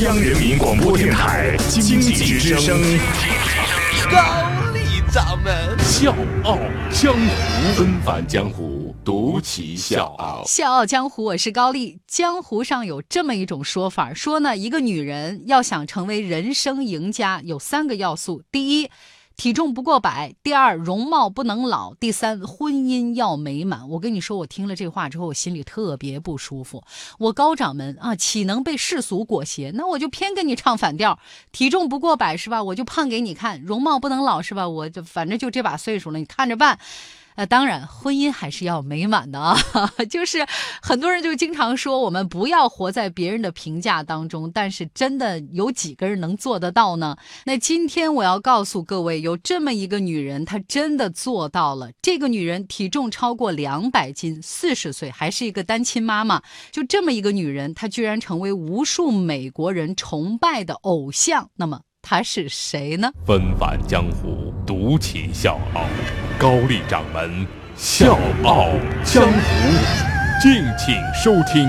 [0.00, 2.80] 央人民广播电台经济之声，
[4.10, 4.18] 高
[4.72, 6.58] 丽掌门笑傲
[6.90, 10.42] 江湖，恩返江湖，独骑笑傲。
[10.46, 12.00] 笑傲江湖，我是高丽。
[12.08, 18.90] 江湖上有这么一种说法，说呢，一个女人要想成为人生赢家，有三个要素：第一，
[19.36, 23.88] 体重不过百；第二，容貌不能老；第三，婚姻要美满。
[23.90, 26.82] 我跟你说，我听了这话之后，我心里特别不舒服。
[27.18, 29.72] 我高掌门啊，岂能被世俗裹挟？
[29.72, 31.18] 那我就偏跟你唱反调。
[31.50, 32.62] 体重不过百是吧？
[32.62, 33.60] 我就胖给你看。
[33.62, 34.68] 容貌不能老是吧？
[34.68, 36.78] 我就反正就这把岁数了，你看着办。
[37.36, 39.56] 那，当然，婚姻还是要美满的啊。
[40.08, 40.46] 就是
[40.80, 44.50] 很多人就经常说，我们不要活在别人的评价当中。
[44.52, 47.16] 但是，真的有几个人能做得到呢？
[47.44, 51.90] 那今天我要告诉各位，有这么一个女人，她真的做到了。
[52.02, 56.42] 这个女人体重超过两百斤，四十岁，还是一个单亲妈妈。
[56.70, 61.48] 就这么一个女人，她居然成为无数美国人崇拜的偶像。
[61.56, 63.10] 那么，她是谁呢？
[63.26, 65.82] 纷繁江湖，独起笑傲。
[66.38, 68.68] 高丽掌门笑傲
[69.04, 69.30] 江湖，
[70.42, 71.68] 敬请收听。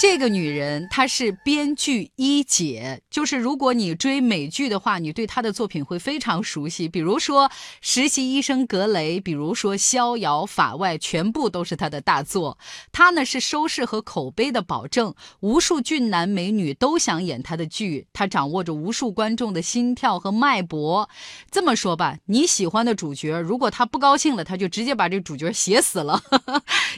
[0.00, 6.88] 这个女人她是编剧一姐，就是如果你追美剧的话，你对她的作品会非常熟悉。
[6.88, 7.46] 比如说
[7.82, 12.56] 《实习医生格雷》，比如说《逍遥法外》，全部都是她的大作。
[12.90, 18.06] 她呢是收视和口碑的保证，无数俊男美女都想演她的剧。
[18.14, 21.10] 她掌握着无数观众的心跳和脉搏。
[21.50, 26.22] 这么说吧，你喜欢的主角，如果他不高兴了，他就直接把这主角写死了。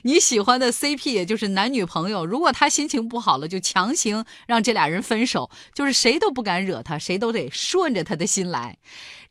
[0.02, 8.76] 你喜欢的 CP，也就是男女朋友，如果他心情不好了，就强行让这俩人分手，就是谁都不敢惹他，谁都得顺着他的心来。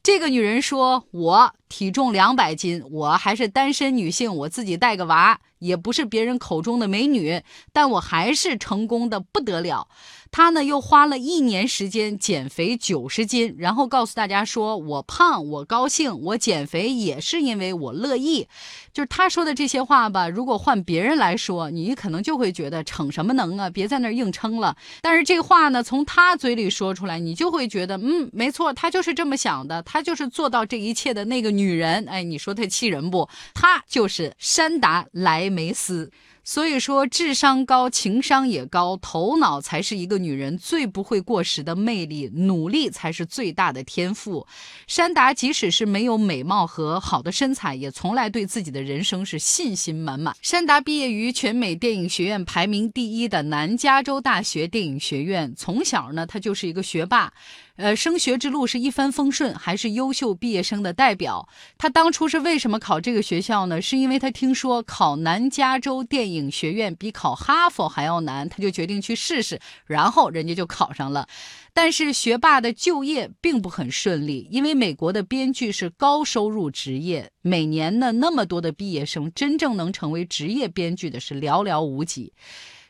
[0.04, 7.41] 这个女人说：“我体重两百斤，我还是单身女性，我自己带个娃，也不是别人口中的美女，
[7.72, 9.88] 但我还是成功的不得了。”
[10.33, 18.48] 她呢，又花了一年时间减肥九十斤，然后告诉大家说：“我胖，我高兴，我减肥也是因为我乐意。”
[18.93, 24.77] 就是她说的这些话吧，如果换别人来说，你可能就会觉得逞什么能啊，别在那儿硬撑了。
[25.02, 32.05] 但是这话呢，从她嘴里说出来，你就会觉得，嗯，没错，她就是这么想的，她就是做到这一切的那个女女人。
[32.10, 33.30] 哎，你说她气人不？
[33.54, 36.11] 她就是山达莱梅斯。
[36.44, 44.48] 所以说，智商高、情商也高，头脑才是一个女人最不会过时的魅力，努力才是最大的天赋。
[44.88, 50.36] 山达即使是没有美貌和好的身材，也从来对自己的人生是信心满满。
[50.42, 57.32] 山达毕业于全美电影学院排名第一的南加州大学电影学院，从小呢，他就是一个学霸。
[57.81, 61.49] 呃，升学之路是一帆风顺，还是优秀毕业生的代表。
[61.80, 63.81] 他当初是为什么考这个学校呢？
[63.81, 71.27] 是因为他听说考南加州电影学院比考哈佛还要难，他就决定去试试，然后人家就考上了。
[71.73, 82.31] 但是学霸的就业并不很顺利，因为美国的编剧是高收入职业，每年呢那么多的毕业生，真正能成为职业编剧的是寥寥无几。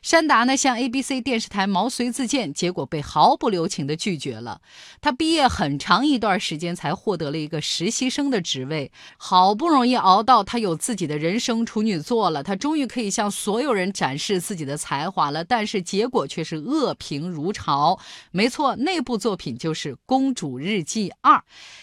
[0.02, 4.60] 山达呢向 ABC 电视台毛遂自荐，结果被毫不留情的拒绝了。
[5.00, 15.44] 他毕业很长一段时间才获得了一个实习生的职位，好不容易熬到他有自己的人生处女作了，他终于可以向所有人展示自己的才华了。
[15.44, 18.00] 但是结果却是恶评如潮。
[18.32, 21.36] 没错，那部作品就是《公主日记二》。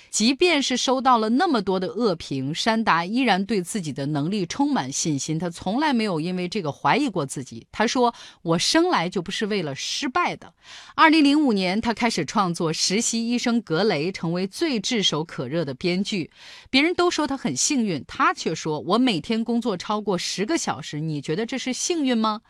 [0.10, 5.38] 即便是收到了那么多的恶评，山达依然对自己的能力充满信心。
[5.38, 7.68] 他从来没有因为这个怀疑过自己。
[7.72, 10.54] 他说：“我生来就不是为了失败的。”
[10.96, 16.32] 二零零五年，他开始创作《实习医生格雷》，成为最炙手可热的编剧。
[16.70, 22.42] 别人都说他很幸运，他却说：“我每天工作超过十个小时，你觉得这是幸运吗？”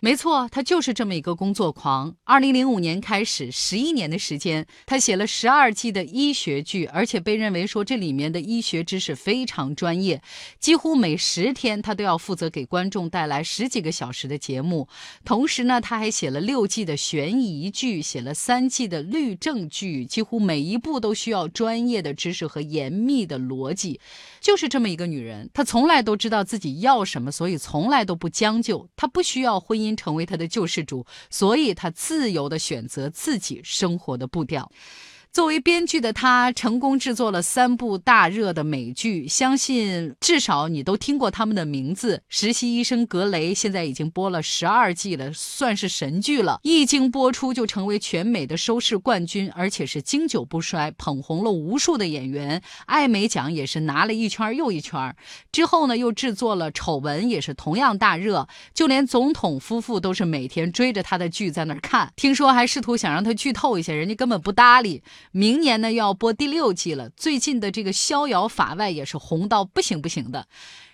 [0.00, 2.14] 没错，他就是这么一个工作狂。
[2.24, 10.22] 二零零五年开始，十一年的时间，他写了十二季的医学剧，而且被认为说这里面的医学知识非常专业。
[10.60, 14.86] 几乎每十天，他都要负责给观众带来十几个小时的节目。
[15.24, 23.98] 同时呢，他还写了六季的悬疑剧，写了三季的律政剧，几乎每一部都需要专业的知识和严密的逻辑。
[24.40, 28.88] 就是这么一个女人，她从来都知道自己要什么，所以从来都不将就。
[28.94, 29.88] 她不需要婚姻。
[29.98, 34.70] 成为她的救世主，所以她自由的选择自己生活的步调。
[35.30, 42.16] 作为编剧的他，成功制作了三部大热的美剧，相信至少你都听过他们的名字。
[42.28, 46.58] 《实习医生格雷》现在已经播了十二季了，算是神剧了。
[46.62, 52.60] 一经播出就成为全美的收视冠军，而且是经久不衰，捧红了无数的演员。
[52.86, 55.14] 艾美奖也是拿了一圈又一圈。
[55.52, 62.12] 之后呢，又制作了《丑闻》，也是同样大热，就连总统夫妇都是每天追着他的剧在那看。
[62.16, 65.02] 听说还试图想让他剧透一下，人家根本不搭理。
[65.32, 67.10] 明年呢又要播第六季了。
[67.10, 70.46] 最近的这个《逍遥法外》也是红到不行不行的。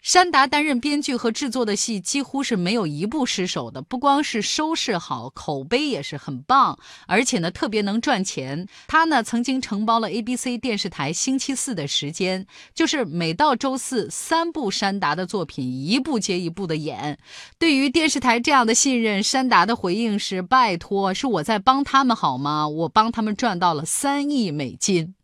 [0.04, 8.68] 山达担任编剧和制作的戏几乎是没有一部失手的，不光是收视好，口碑也是很棒，而且呢特别能赚钱。
[8.86, 17.18] 他呢曾经承包了 ABC 电视台星期四的时间，就是每到周四，三部山达的作品一部接一部的演。
[17.58, 22.68] 对于电视台这样的信任，山达的回应是：拜托，是我在帮他们好吗？
[22.68, 25.14] 我帮他们赚到了三亿美金。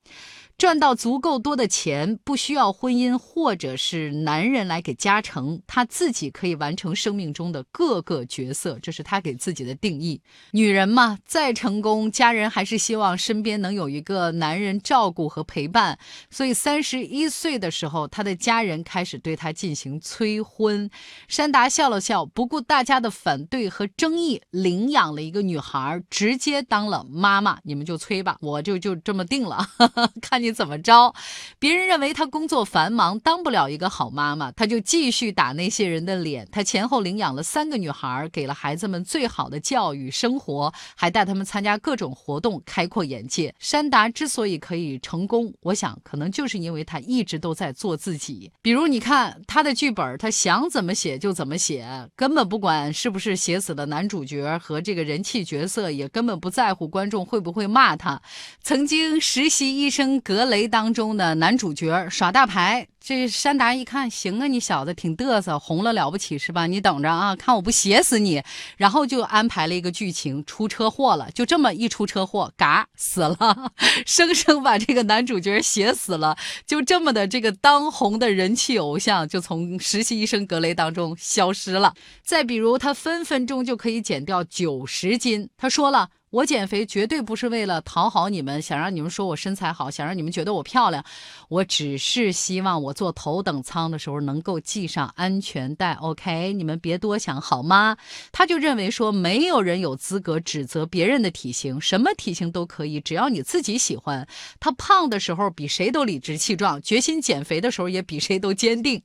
[0.61, 10.21] 赚到足够多的钱，不需要婚姻或者是男人来给加成，他自己可以完成生命中的各个角色，这是他给自己的定义。
[10.51, 15.99] 女人嘛，再成功，家人还是希望身边能有一个男人照顾和陪伴。
[16.29, 20.91] 所以三十一岁的时候，他的家人开始对他进行催婚。
[21.27, 27.59] 山达笑了笑，不顾大家的反对和争议，领养了一个女孩，直接当了妈妈。
[27.63, 29.67] 你们就催吧，我就就这么定了，
[30.21, 31.15] 看见怎么着？
[31.59, 36.49] 别人认为他工作繁忙，当不了一个好妈妈，他就继续打那些人的脸。
[36.51, 43.55] 他前后领养了三个女孩，给了孩子们最好的教育生活，还带他们参加各种活动，开阔眼界。
[43.59, 48.51] 山达之所以可以成功，我想可能就是因为他一直都在做自己。
[48.61, 58.21] 比如你看他的剧本，他想怎么写就怎么写，根本不管是不是写死了男主角和这个人气角色，也根本不在乎观众会不会骂他。
[58.63, 60.40] 曾经实习医生格。
[60.41, 66.67] 格雷当中的男主角耍大牌，这山达一看，行啊，你小子挺嘚瑟，红了了不起是吧？
[66.67, 68.43] 你等着啊，看我不写死你！
[68.79, 73.71] 然后就安排了一个剧情，出车祸了，就这么一出车祸，嘎死了，
[74.07, 81.93] 生生把这个男主角写死了，就这么的这个当红的人气偶像就从实习医生格雷当中消失了。
[82.25, 86.09] 再比如，他分分钟就可以减掉九十斤，他说了。
[86.31, 91.05] 我减肥绝对不是为了讨好你们，想让你们说我身材好，想让你们觉得我漂亮。
[91.49, 95.95] 我只是希望我坐头等舱的时候能够系上安全带。
[95.95, 97.97] OK，你们别多想好吗？
[98.31, 104.29] 他就认为说，没有人有资格指责别人的体型，什么体型都可以，只要你自己喜欢。
[104.61, 109.03] 他胖的时候比谁都理直气壮，决心减肥的时候也比谁都坚定。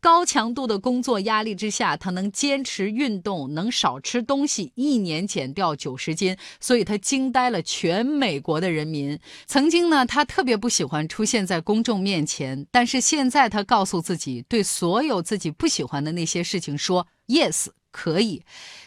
[0.00, 6.36] 高强度的工作压力之下，他能坚持运动，能少吃东西，一年减掉九十斤。
[6.64, 9.20] 所以他惊呆了全美国的人民。
[9.44, 18.42] 曾经呢，他特别不喜欢出现在公众面前，但是现在他告诉自己，对所有自己不喜欢的那些事情说 yes 可以，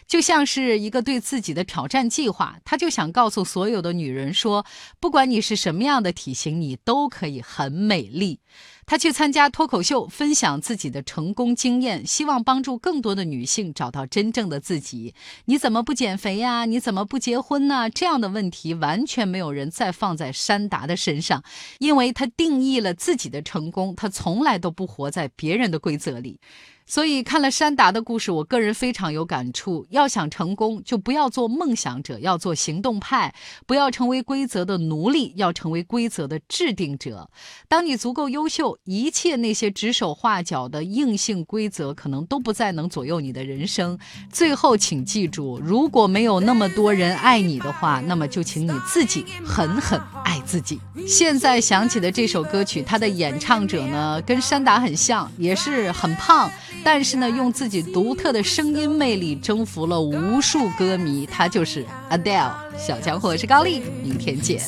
[0.08, 2.58] 就像是一个对自己的挑战计划。
[2.64, 4.66] 他就想告诉所有的女人说，
[4.98, 8.40] 不管你是什么样的体型，你都可以很美丽。
[8.88, 15.12] 她去参加脱口秀，分享自己的成功经验，希望帮助更多的女性找到真正的自己。
[15.44, 16.64] 你怎么不减肥呀？
[16.64, 17.90] 你怎么不结婚呢？
[17.90, 21.44] 这样的问题完全没有人再放在山达的身上，
[21.80, 26.40] 因为她定义了自己的成功，她从来都不活在别人的规则里。
[26.88, 29.86] 所以看了山达的故事，我个人非常有感触。
[29.90, 33.30] 要想成功，就不要做梦想者，要做行动派；
[33.66, 37.28] 不要成为规则的奴隶，要成为规则的制定者。
[37.68, 43.98] 当你足够优秀，一切那些指手画脚的硬性规则，可能都不再能左右你的人生。
[44.32, 50.00] 最后，请记住，如果没有那么多人爱你的话，那么就请你自己狠狠
[50.48, 50.80] 自己。
[51.06, 56.50] 现在响起的这首歌曲，它的演唱者呢，跟山达很像，也是很胖。
[56.82, 62.50] 但是呢，用自己独特的声音魅力征服了无数歌迷，他就是 Adele。
[62.78, 64.58] 小强我是高丽，明天见。